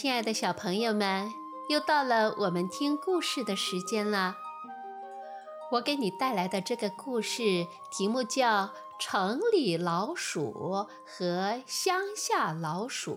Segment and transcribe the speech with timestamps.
[0.00, 1.30] 亲爱的小朋友们，
[1.68, 4.34] 又到了我们听故事的时间了。
[5.72, 8.68] 我给你带来的这个故事题目叫
[8.98, 13.12] 《城里老鼠和乡下老鼠》。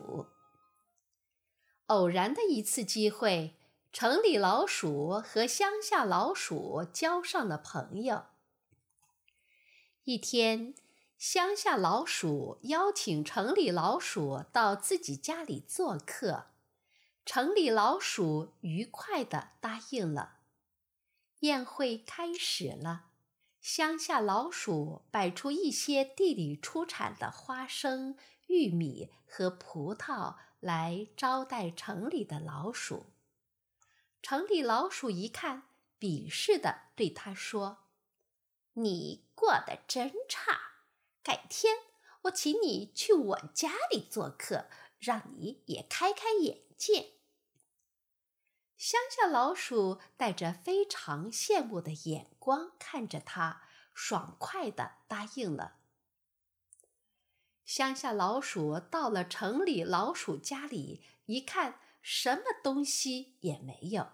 [1.85, 3.55] 偶然的一次机会，
[3.93, 8.23] 城里老鼠和乡下老鼠交上了朋友。
[10.03, 10.75] 一天，
[11.17, 16.47] 乡下老鼠邀请城里老鼠到自己家里做客。
[17.25, 20.39] 城里老鼠愉快地答应了。
[21.39, 23.05] 宴会开始了，
[23.61, 33.05] 乡下老鼠摆出一些地里出产的花生、玉米和葡萄来招待城里的老鼠。
[34.21, 35.63] 城里老鼠一看，
[35.99, 37.85] 鄙视地对他说
[38.75, 40.59] ：“你过得真差，
[41.21, 41.75] 改天
[42.23, 44.67] 我请你去我家里做客，
[44.99, 47.13] 让你也开开眼界。”
[48.77, 53.61] 乡下老鼠带着非常羡慕的眼光看着他，
[53.93, 55.77] 爽快地答应了。
[57.63, 64.11] 乡下老鼠到了城里老鼠家里，一看，什么东西也没有。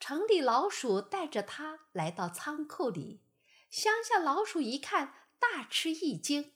[0.00, 3.22] 城里老鼠带着他来到仓库里，
[3.70, 6.52] 乡下老鼠一看，大吃一惊：“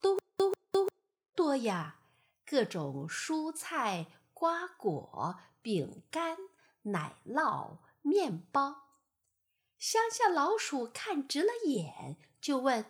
[0.00, 0.88] 都都都
[1.34, 2.00] 多呀！
[2.44, 6.36] 各种蔬菜、瓜果。”饼干、
[6.82, 8.98] 奶酪、面包，
[9.78, 12.84] 乡下老鼠看直了眼，就问：“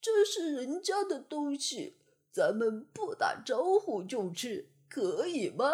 [0.00, 2.00] 这是人家的东西，
[2.32, 5.66] 咱们不打招呼就吃，可以吗？”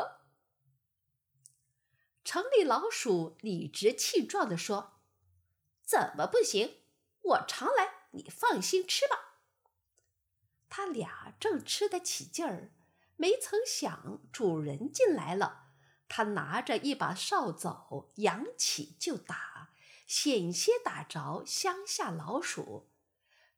[2.25, 4.95] 城里老鼠理直气壮地说
[5.86, 6.78] ：“怎么不行？
[7.22, 9.23] 我常来，你放心吃吧。”
[10.77, 12.72] 他俩正吃得起劲儿，
[13.14, 15.67] 没曾想主人进来了。
[16.08, 19.70] 他拿着一把扫帚，扬起就打，
[20.08, 22.90] 险些打着乡下老鼠。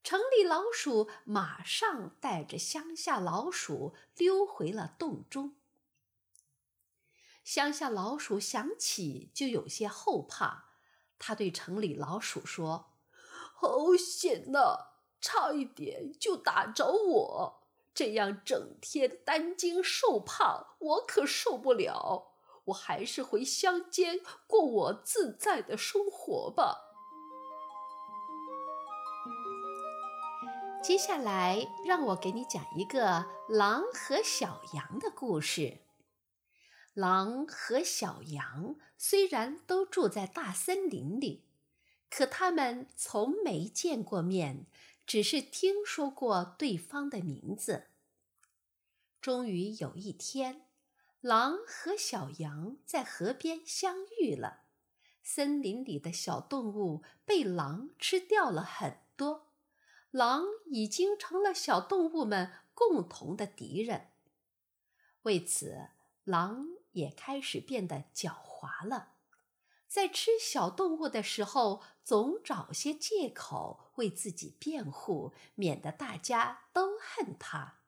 [0.05, 5.57] 城里老鼠马上带着乡下老鼠溜回了洞中。
[7.43, 10.75] 乡下老鼠想起就有些后怕，
[11.19, 12.93] 他对城里老鼠说
[13.57, 17.63] ：“好险呐，差一点就打着我，
[17.95, 22.33] 这样整天担惊受怕，我可受不了。”
[22.67, 24.19] 我还是回乡间
[24.49, 26.97] 过我自在的生活吧。
[30.83, 35.83] 接下来，让我给你讲一个狼和小羊的故事。
[36.93, 41.45] 狼和小羊虽然都住在大森林里，
[42.11, 44.67] 可他们从没见过面，
[45.07, 47.87] 只是听说过对方的名字。
[49.21, 50.63] 终于有一天。
[51.23, 54.63] 狼和小羊在河边相遇了，
[55.25, 59.49] 森林里的小动物被狼吃掉了很多，
[60.13, 64.11] 狼已经成了小动物们共同的敌人。
[65.23, 65.89] 为此，
[66.23, 69.15] 狼也开始变得狡猾了，
[69.87, 77.81] 在吃小动物的时候，总找些借口为自己辩护，免得大家都恨它。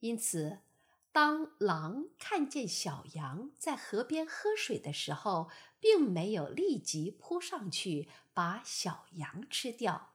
[0.00, 0.60] 因此。
[1.14, 10.14] 当狼看见小羊在河边喝水的时候，并没有立即扑上去把小羊吃掉。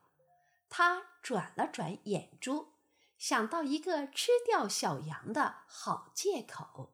[0.68, 2.72] 他转了转眼珠，
[3.16, 6.92] 想到一个吃掉小羊的好借口。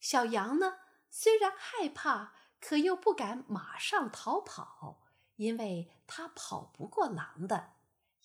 [0.00, 0.78] 小羊呢，
[1.12, 5.02] 虽然害怕，可又不敢马上逃跑，
[5.36, 7.72] 因为他跑不过狼的，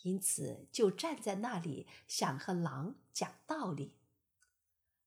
[0.01, 3.95] 因此就站在那里想和狼讲道理。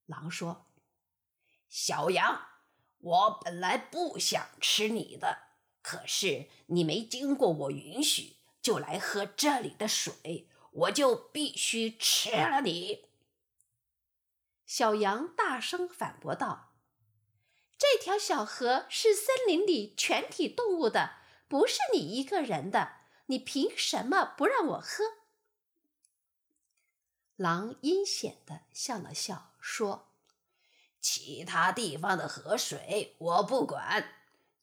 [0.07, 0.67] 狼说
[1.69, 2.49] ：“小羊，
[2.99, 5.51] 我本来不想吃你的，
[5.83, 13.07] 可是你没经过我允许就来喝这里的水，我就必须吃了你。”
[14.65, 16.68] 小羊大声反驳道
[17.79, 21.13] ：“这条小河是森林里全体动物的，
[21.47, 22.97] 不是你一个人的，
[23.27, 25.05] 你凭什么不让我喝？”
[27.37, 30.09] 狼阴险地笑了笑，说
[31.01, 34.13] ：“其他地方的河水我不管，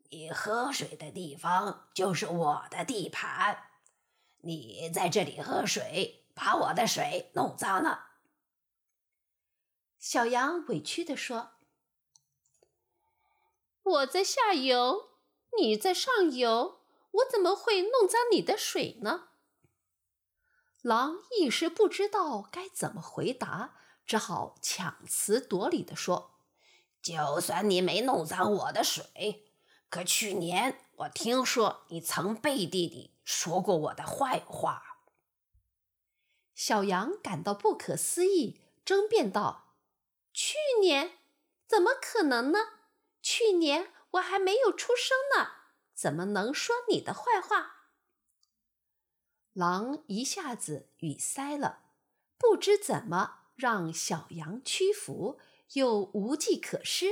[0.09, 3.69] 你喝水的地方就是我的地盘。
[4.41, 8.17] 你在这里喝水，把我的水弄脏了。”
[9.97, 11.53] 小羊委屈地说
[13.85, 15.11] ：“我在下游，
[15.57, 19.29] 你在上游，我怎么会弄脏你的水呢？”
[20.81, 26.35] 狼一时不知道该怎么回答，只好强词夺理地说
[27.01, 29.51] ：“就算你没弄脏我的水，
[29.89, 34.83] 可去年我听说你曾背地里说过我的坏话。”
[36.53, 39.75] 小羊感到不可思议，争辩道
[40.31, 41.17] ：“去年
[41.67, 42.59] 怎么可能呢？
[43.27, 45.49] 去年我还没有出生呢，
[45.95, 47.87] 怎么能说你的坏话？”
[49.51, 51.79] 狼一下子语塞了，
[52.37, 55.39] 不知怎么让小羊屈服，
[55.73, 57.07] 又无计可施，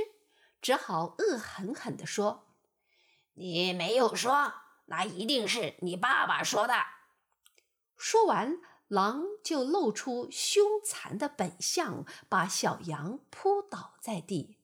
[0.62, 2.46] 只好恶狠狠地说
[3.34, 6.74] ：“你没有说，那一定是你爸爸说的。”
[7.98, 14.60] 说完，狼就露出凶残的本相，把小羊扑倒在地。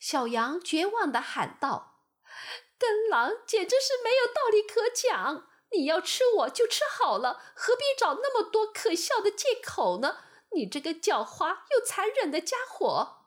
[0.00, 2.00] 小羊绝望地喊道
[2.76, 10.16] ：“跟狼简直是没有道理可讲。”你要吃我就吃好了，何必找那么多可笑的借口呢？
[10.52, 13.26] 你这个狡猾又残忍的家伙！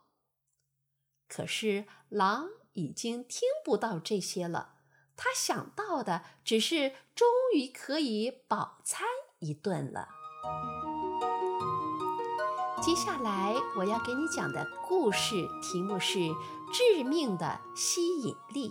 [1.29, 4.75] 可是狼已经听不到这些了，
[5.15, 9.07] 他想到的只是终于可以饱餐
[9.39, 10.09] 一顿了。
[12.85, 16.17] 接下来我要给你讲的故事题目是
[16.73, 18.69] 《致命的吸引力》。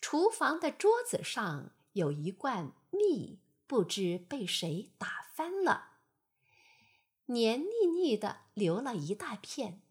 [0.00, 5.94] 厨房的桌子上有一罐蜜，不知被谁打翻了，
[7.24, 9.82] 黏腻腻的，流了一大片。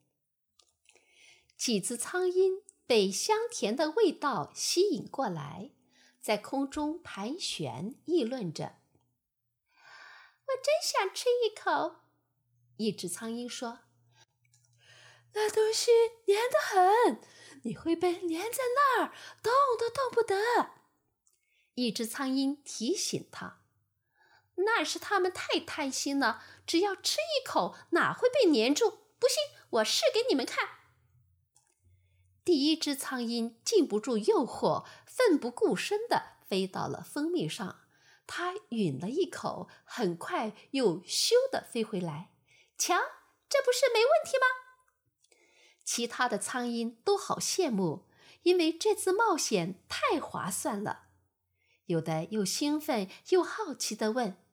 [1.58, 5.72] 几只苍蝇被香甜的味道吸引过来，
[6.22, 8.78] 在空中盘旋，议论着
[10.56, 11.98] ：“真想吃一口。”
[12.78, 13.80] 一只苍蝇说
[15.34, 15.92] ：“那东西
[16.26, 17.22] 黏得很。”
[17.64, 19.12] 你会被粘在那儿，
[19.42, 20.36] 动都动不得。
[21.74, 23.62] 一只苍蝇提醒他
[24.58, 29.00] ：“那是他们太贪心了，只要吃一口，哪会被粘住？
[29.18, 30.70] 不信，我试给你们看。”
[32.46, 37.85] 第一只苍蝇禁不住诱惑，奋不顾身地飞到了蜂蜜上。
[38.28, 42.32] 它吮了一口，很快又咻地飞回来。
[42.78, 42.96] 瞧，
[43.48, 44.46] 这不是没问题吗？
[45.84, 48.08] 其他的苍蝇都好羡慕，
[48.42, 51.04] 因为这次冒险太划算了。
[51.86, 54.44] 有的又兴奋又好奇地问：“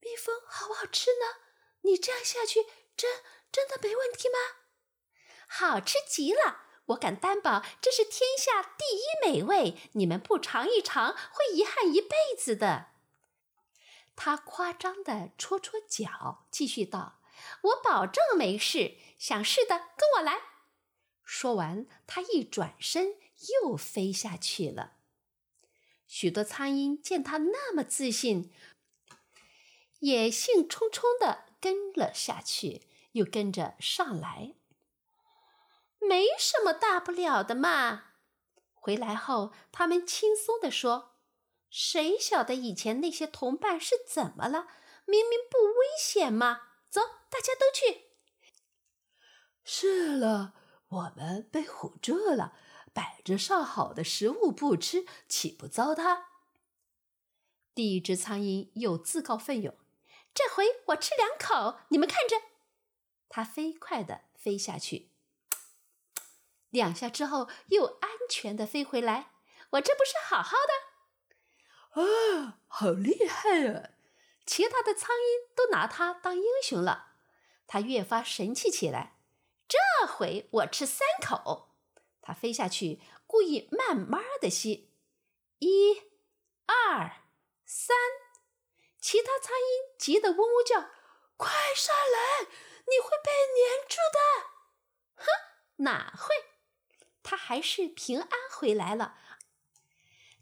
[0.00, 1.42] 蜜蜂好不好吃呢？
[1.82, 2.60] 你这样下去，
[2.96, 4.38] 真真的没问题吗
[5.48, 6.65] ？”“好吃极了！
[6.86, 9.76] 我敢担保，这是天下第一美味。
[9.92, 12.88] 你们不尝一尝，会遗憾一辈子的。”
[14.14, 17.20] 他夸张地戳戳脚，继续道
[17.62, 20.40] ：“我保证没事。”想试的，跟我来。
[21.24, 23.16] 说完，他一转身
[23.62, 24.92] 又飞下去了。
[26.06, 28.52] 许多苍蝇见他那么自信，
[29.98, 32.82] 也兴冲冲地跟了下去，
[33.12, 34.54] 又跟着上来。
[36.08, 38.04] 没什么大不了的嘛。
[38.74, 41.16] 回来后，他们轻松地说
[41.68, 44.68] ：“谁晓得以前那些同伴是怎么了？
[45.04, 46.68] 明明不危险嘛！
[46.88, 48.06] 走，大家都去。”
[49.64, 50.54] 是了，
[50.88, 52.56] 我们被唬住了，
[52.94, 56.24] 摆着上好的食物不吃，岂不糟蹋？
[57.74, 59.76] 第一只苍蝇又自告奋勇
[60.32, 62.36] ：“这回我吃两口，你们看着。”
[63.28, 65.10] 它飞快地飞下去，
[66.76, 69.32] 两下之后又安全的飞回来。
[69.70, 70.56] 我这不是好好
[71.94, 72.02] 的？
[72.02, 73.90] 啊，好厉害啊！
[74.44, 77.14] 其他的苍蝇都拿它当英雄了。
[77.66, 79.16] 它越发神气起来。
[79.66, 81.74] 这回我吃三口，
[82.22, 84.94] 它飞下去，故意慢慢的吸，
[85.58, 86.02] 一、
[86.66, 87.10] 二、
[87.64, 87.96] 三，
[89.00, 90.90] 其他苍蝇急得嗡嗡叫
[91.36, 92.42] ：“快上来，
[92.86, 94.18] 你会被粘住的！”
[95.16, 95.26] 哼，
[95.82, 96.55] 哪会？
[97.28, 99.16] 它还是平安回来了，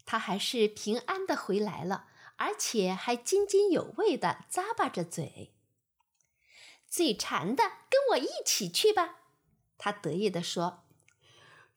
[0.05, 5.55] 他还是平安的回来了，而且还津津有味的咂巴着嘴。
[6.87, 9.21] 嘴馋的，跟我一起去吧！
[9.79, 10.85] 他得意地说：“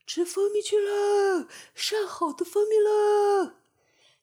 [0.07, 3.63] 吃蜂蜜去了，上好的蜂蜜了。”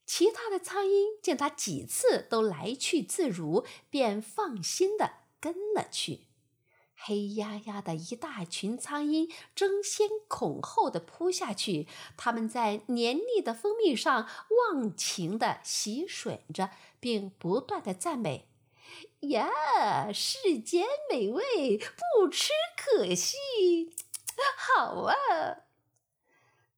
[0.05, 6.24] 其他的苍蝇见他几次都来去自如，便放心的跟了去。
[7.07, 14.27] 黑压压的一大群苍蝇争先恐后的扑下去，他们在黏腻的蜂蜜上
[14.71, 18.47] 忘情的洗吮着，并不断的赞美。
[19.19, 23.37] 呀，世间美味，不吃可惜。
[24.57, 25.15] 好啊！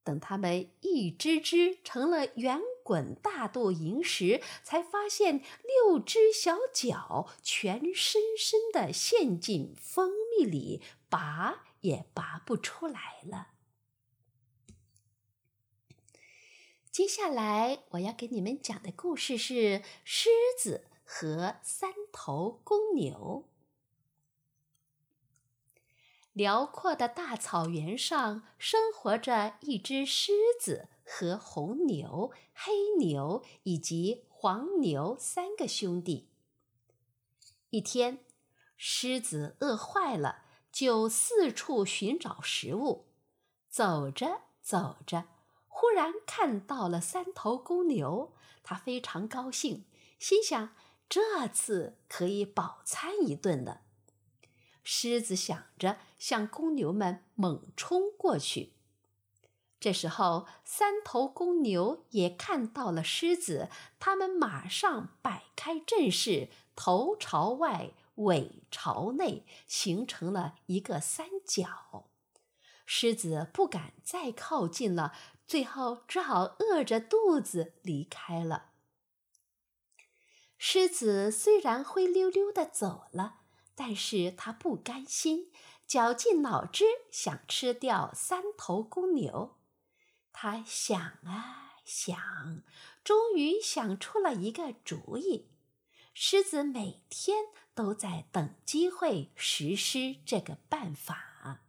[0.03, 5.43] 等它们一只只成了圆滚大肚营时，才发现
[5.83, 13.49] 六只小脚全深深地陷进蜂蜜里，拔也拔不出来了。
[16.89, 23.49] 接下来我要给你们讲的故事是狮子和三头公牛。
[26.31, 36.29] 辽阔的大草原上，生活着一只狮子和红牛、黑牛以及黄牛三个兄弟。
[37.69, 38.25] 一天，
[38.75, 43.07] 狮子饿坏了，就四处寻找食物。
[43.69, 45.29] 走着走着。
[45.67, 48.33] 忽然看到了三头公牛，
[48.63, 49.85] 他非常高兴，
[50.17, 50.75] 心想
[51.07, 53.83] 这次可以饱餐一顿了。
[54.83, 58.76] 狮子想着向公牛们猛冲过去。
[59.79, 63.69] 这时候，三头公牛也看到了狮子，
[63.99, 72.09] 他们马上摆开阵势，头朝外，尾朝内，形成了一个三角。
[72.85, 75.13] 狮子不敢再靠近了。
[75.45, 78.71] 最后只好饿着肚子离开了。
[80.57, 83.41] 狮子虽然灰溜溜的走了，
[83.75, 85.51] 但是它不甘心，
[85.85, 89.56] 绞尽脑汁想吃掉三头公牛。
[90.39, 92.61] 他想啊想，
[93.03, 95.49] 终于想出了一个主意。
[96.13, 101.63] 狮子每天都在等机会实施这个办法。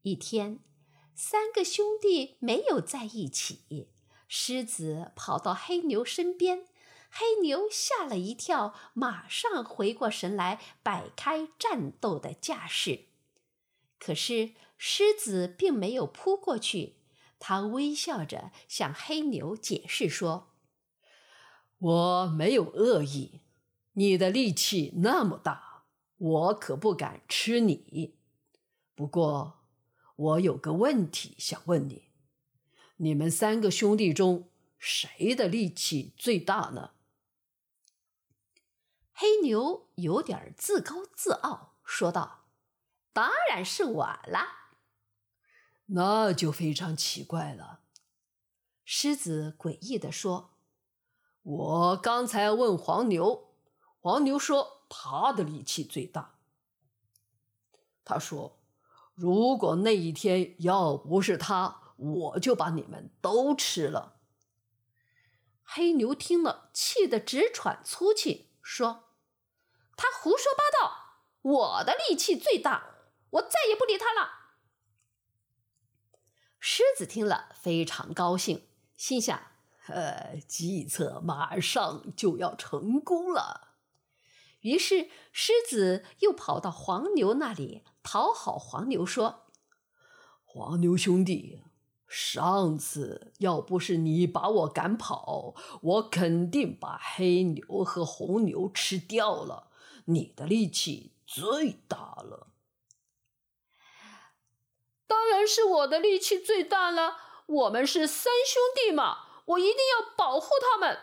[0.00, 0.60] 一天。
[1.14, 3.90] 三个兄弟没有在一起。
[4.26, 6.66] 狮子跑到黑牛身边，
[7.10, 13.08] 黑牛吓了一跳，马上回过神来，摆开战斗的架势。
[13.98, 16.97] 可是狮子并没有扑过去，
[17.38, 20.54] 他微笑着向黑牛解释说
[21.78, 23.40] ：“我没有恶意，
[23.92, 25.84] 你的力气那么大，
[26.16, 28.18] 我可不敢吃你。
[28.94, 29.54] 不过……”
[30.18, 32.10] 我有个问题想问你：
[32.96, 36.90] 你们三个兄弟中，谁的力气最大呢？
[39.12, 42.46] 黑牛有点自高自傲，说道
[43.14, 44.56] ：“当然是我啦。”
[45.88, 47.80] 那就非常奇怪了。
[48.84, 50.54] 狮子诡异地说
[51.42, 53.52] ：“我刚才问黄牛，
[54.00, 56.38] 黄牛说他的力气最大。
[58.04, 58.54] 他说。”
[59.20, 64.20] 如果那一天要不是他，我就把你们都吃了。
[65.64, 69.08] 黑牛听了，气得直喘粗气，说
[69.98, 70.92] ：“他胡说八道！
[71.42, 72.94] 我的力气最大，
[73.30, 74.37] 我再也不理他了。”
[76.60, 78.62] 狮子听了非常高兴，
[78.96, 79.40] 心想
[79.88, 83.68] ：“呃，计策马上就要成功了。”
[84.62, 87.84] 于是，狮子又跑到黄牛那里。
[88.02, 89.46] 讨好黄牛说
[90.42, 91.60] ：“黄牛兄弟，
[92.08, 99.70] 上次要不是你把我赶跑，我肯定把黑牛和红牛吃掉了。
[100.06, 102.48] 你的力气最大了。
[105.08, 107.16] ”“当然是我的力气最大了。
[107.46, 111.00] 我们是三兄弟嘛，我一定要保护他们。”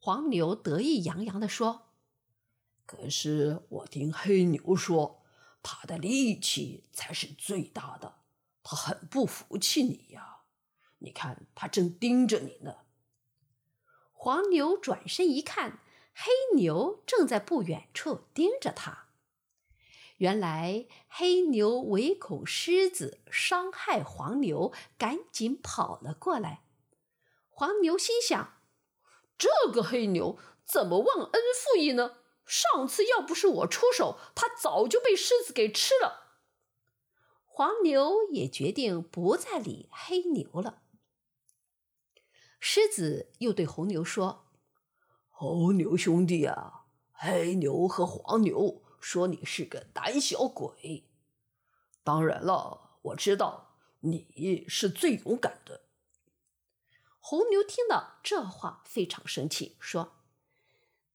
[0.00, 1.92] 黄牛得意洋洋地说。
[2.86, 5.20] “可是我听黑牛说。”
[5.66, 8.16] 他的力气才是最大的，
[8.62, 10.42] 他很不服气你呀！
[10.98, 12.80] 你看，他正盯着你呢。
[14.12, 15.80] 黄牛转身一看，
[16.12, 19.03] 黑牛正在不远处盯着他。
[20.24, 26.64] 原来黑牛唯恐狮子伤害黄牛，赶紧跑了过来。
[27.50, 28.54] 黄牛心想：
[29.36, 32.16] 这个黑牛怎么忘恩负义呢？
[32.46, 36.38] 上次要不是我出手，他早就被狮子给吃了。
[37.44, 40.80] 黄牛也决定不再理黑牛了。
[42.58, 44.46] 狮子又对红牛说
[45.28, 51.04] ：“红牛兄弟啊，黑牛和黄牛说你是个胆小鬼。
[52.02, 55.82] 当然了，我知道你是最勇敢的。”
[57.20, 60.16] 红牛听到这话非常生气，说。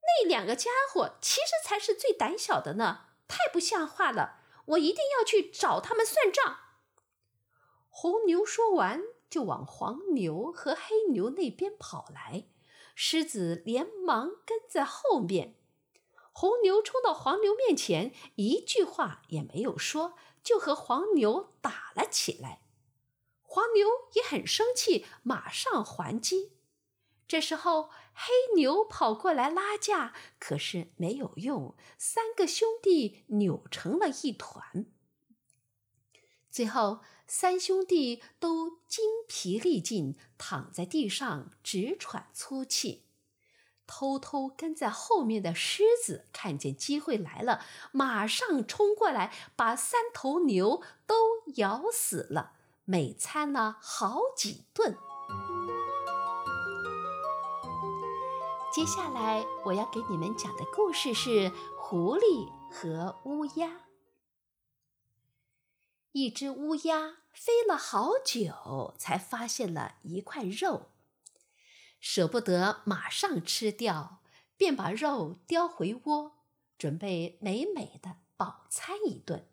[0.02, 4.42] 那两个家伙其实才是最胆小的呢，太不像话了！
[4.66, 6.60] 我一定要去找他们算账。
[7.90, 12.46] 红牛说完，就往黄牛和黑牛那边跑来，
[12.94, 15.59] 狮子连忙跟在后面。
[16.40, 22.62] 红牛冲到黄牛面前，一句话也没有说，就和黄牛打了起来。
[23.42, 26.54] 黄牛也很生气，马上还击。
[27.28, 34.86] 这时候，黑牛跑过来拉架，可是没有用，三个兄弟扭成了一团。
[36.50, 43.09] 最后，三兄弟都精疲力尽，躺在地上直喘粗气。
[43.92, 51.16] 偷偷跟在后面的狮子看见机会来了，马上冲过来，把三头牛都
[51.56, 52.52] 咬死了。
[52.86, 54.96] 每餐了好几顿。
[58.72, 63.82] 接下来我要给你们讲的故事是狐狸和乌鸦。
[66.12, 70.90] 一只乌鸦飞了好久，才发现了一块肉，
[72.00, 74.22] 舍不得马上吃掉，
[74.56, 76.38] 便把肉叼回窝，
[76.78, 79.48] 准备美美的饱餐一顿。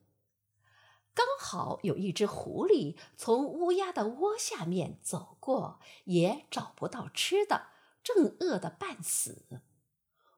[1.13, 7.69] 刚好有一只狐狸从乌鸦的窝下面走过，也找不到吃的，
[8.03, 9.63] 正饿得半死。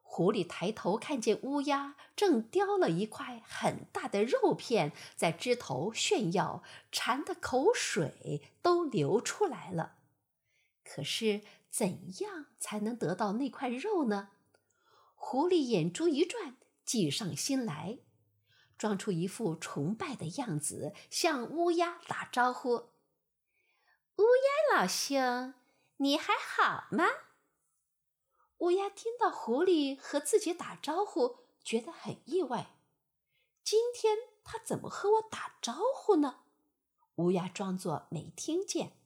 [0.00, 9.96] 狐狸抬头看见乌鸦正叼了一块很大的肉片在枝头炫耀，馋得口水都流出来了。
[10.82, 14.30] 可是怎样才能得到那块肉呢？
[15.14, 17.98] 狐狸眼珠一转，计上心来。
[18.76, 22.90] 装出一副崇拜的样子，向乌鸦打招呼
[24.18, 25.54] ：“乌鸦老兄，
[25.96, 27.04] 你还好吗？”
[28.58, 32.76] 乌鸦听到狐狸和自己打招呼，觉得很意外。
[33.64, 36.40] 今天他怎么和我打招呼呢？
[37.16, 38.97] 乌鸦装作没听见。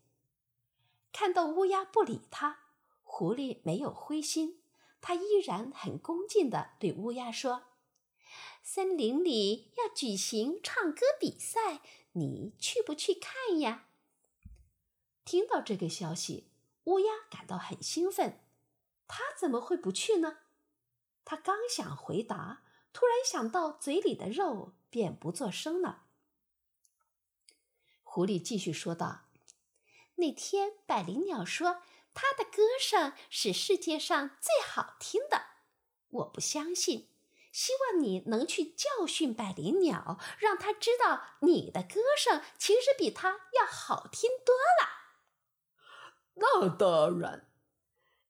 [1.13, 2.61] 看到乌鸦不理他，
[3.03, 4.63] 狐狸没有灰心，
[5.01, 7.65] 他依然很恭敬地对乌鸦说。
[8.63, 13.89] 森林里要举行唱歌比赛，你去不去看呀？
[15.25, 16.51] 听到这个消息，
[16.85, 18.41] 乌鸦感到很兴奋。
[19.07, 20.39] 他怎么会不去呢？
[21.25, 26.07] 他刚想回答，突然想到嘴里的肉，便不作声了。
[28.03, 29.27] 狐狸继续说道
[30.23, 31.83] ：“那天百灵鸟说，
[32.15, 35.47] 它的歌声是世界上最好听的。
[36.11, 37.09] 我不相信。”
[37.53, 44.89] 希望你能去教训百灵鸟，让它知道你的歌声其实比它要好听多了。
[46.35, 47.49] 那当然。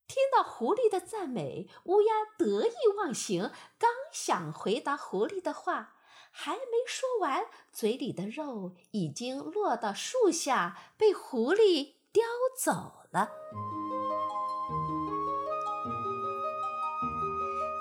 [0.08, 5.91] 听到狐狸的赞美，乌鸦得意忘形，刚想回答狐狸的话，
[6.34, 12.24] 还没说完，嘴里的肉已经落到树下，被狐狸叼
[12.58, 13.30] 走了。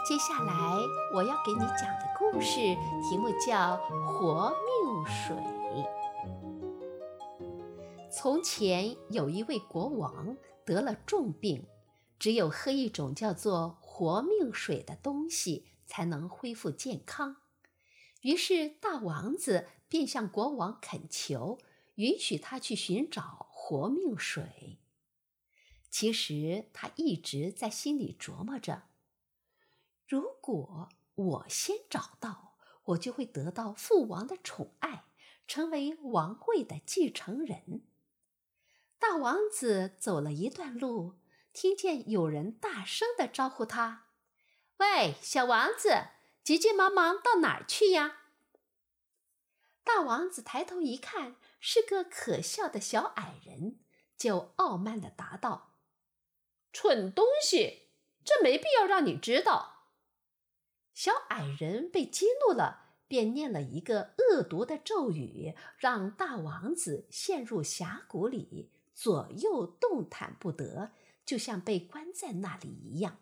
[0.05, 0.53] 接下来
[1.15, 2.57] 我要给你讲的故事
[3.09, 5.35] 题目叫《活命水》。
[8.11, 10.35] 从前有一位国王
[10.65, 11.65] 得了重病，
[12.19, 17.37] 只有喝一种叫做活命水的东西才能恢复健康。
[18.21, 21.59] 于是大王子便向国王恳求，
[21.95, 24.79] 允许他去寻找活命水。
[25.89, 28.83] 其实他一直在心里琢磨着。
[30.07, 35.05] 如果我先找到，我就会得到父王的宠爱，
[35.47, 37.83] 成为王位的继承人。
[38.97, 41.15] 大王子走了一段路，
[41.53, 44.07] 听见有人大声的招呼他
[44.77, 46.07] ：“喂，小王子，
[46.43, 48.17] 急急忙忙到哪儿去呀？”
[49.83, 53.79] 大王子抬头一看，是个可笑的小矮人，
[54.15, 55.73] 就傲慢的答道
[56.71, 57.89] ：“蠢东西，
[58.23, 59.87] 这没必要让你知道。”
[60.93, 70.91] 小矮人被激怒了，便念了一个恶毒的咒语，让大王子陷入峡谷里，左右动弹不得，
[71.25, 73.19] 就像被关在那里一样。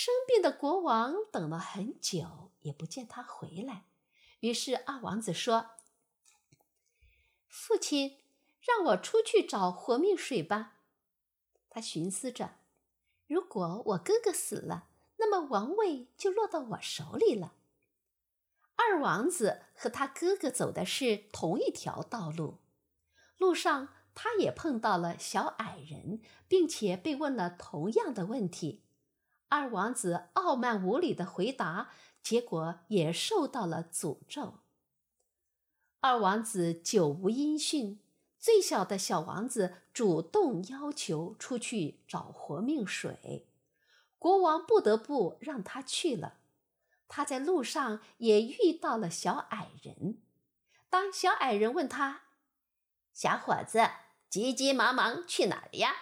[0.00, 3.86] 生病的国王等了很久，也不见他回来。
[4.38, 5.70] 于是二王子说
[7.50, 8.20] ：“父亲，
[8.60, 10.76] 让我出去找活命水吧。”
[11.68, 12.58] 他寻思着，
[13.26, 14.86] 如果我哥哥死了。
[15.16, 17.54] 那么王位就落到我手里了。
[18.76, 22.58] 二王子和他哥哥走的是同一条道路，
[23.36, 28.84] 路上他也碰到了小矮人，并且被问了同样的问题。
[29.48, 31.90] 二王子傲慢无礼的回答，
[32.22, 34.58] 结果也受到了诅咒。
[36.00, 38.00] 二王子久无音讯，
[38.38, 43.48] 最小的小王子主动要求出去找活命水。
[44.18, 46.34] 国王不得不让他去了。
[47.08, 50.20] 他在路上也遇到了小矮人。
[50.90, 52.22] 当小矮人问他
[53.14, 53.88] ：“小伙子，
[54.28, 55.94] 急急忙忙去哪儿呀？”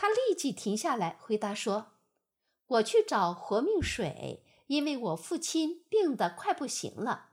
[0.00, 1.88] 他立即停下来回答说
[2.66, 7.32] ：“我去找活命水，因为我父亲病得快不行了。”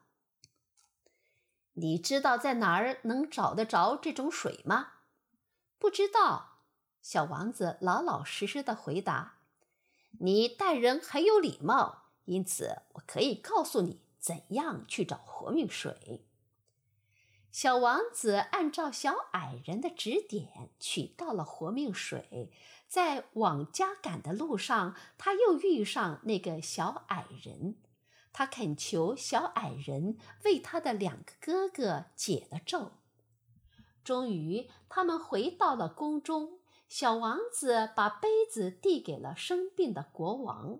[1.76, 4.96] 你知道在哪儿能找得着这种水吗？
[5.80, 6.58] 不知道。
[7.02, 9.38] 小王子老老实实的回答
[10.20, 16.27] ：“你待人很有礼貌，因此我可以告诉你怎样去找活命水。”
[17.60, 22.52] 小王子按照小矮人的指点取到了活命水，
[22.88, 27.78] 在往家赶的路上，他又遇上那个小矮人，
[28.32, 32.92] 他恳求小矮人为他的两个哥哥解了咒。
[34.04, 40.78] 终于，他们回到了宫中，小王子把杯子递给了生病的国王。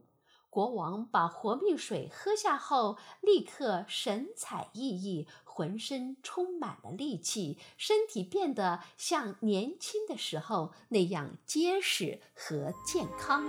[0.50, 13.44] 国王把活命水喝下后，立刻神采奕奕，浑身充满了力气，身体变得像年轻的时候那样结实和健康。